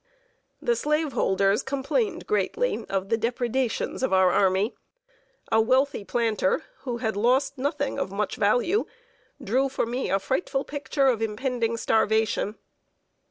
The 0.59 0.75
slaveholders 0.75 1.61
complained 1.61 2.25
greatly 2.25 2.83
of 2.89 3.09
the 3.09 3.17
depredations 3.19 4.01
of 4.01 4.11
our 4.11 4.31
army. 4.31 4.73
A 5.51 5.57
very 5.57 5.67
wealthy 5.67 6.03
planter, 6.03 6.63
who 6.79 6.97
had 6.97 7.15
lost 7.15 7.59
nothing 7.59 7.99
of 7.99 8.11
much 8.11 8.35
value, 8.35 8.87
drew 9.39 9.69
for 9.69 9.85
me 9.85 10.09
a 10.09 10.17
frightful 10.17 10.63
picture 10.63 11.05
of 11.05 11.21
impending 11.21 11.77
starvation. 11.77 12.55